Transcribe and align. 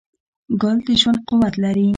ګل 0.61 0.77
د 0.85 0.87
ژوند 1.01 1.19
قوت 1.27 1.53
لري. 1.63 1.87